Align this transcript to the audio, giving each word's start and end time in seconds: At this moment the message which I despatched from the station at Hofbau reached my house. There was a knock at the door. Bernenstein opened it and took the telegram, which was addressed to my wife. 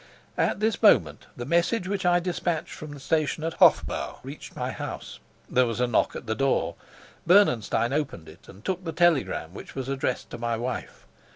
At 0.39 0.59
this 0.61 0.81
moment 0.81 1.27
the 1.37 1.45
message 1.45 1.87
which 1.87 2.07
I 2.07 2.19
despatched 2.19 2.73
from 2.73 2.89
the 2.91 2.99
station 2.99 3.43
at 3.43 3.59
Hofbau 3.59 4.17
reached 4.23 4.55
my 4.55 4.71
house. 4.71 5.19
There 5.47 5.67
was 5.67 5.79
a 5.79 5.85
knock 5.85 6.15
at 6.15 6.25
the 6.25 6.33
door. 6.33 6.73
Bernenstein 7.27 7.93
opened 7.93 8.27
it 8.27 8.47
and 8.49 8.65
took 8.65 8.83
the 8.83 8.93
telegram, 8.93 9.53
which 9.53 9.75
was 9.75 9.89
addressed 9.89 10.31
to 10.31 10.39
my 10.39 10.57
wife. 10.57 11.05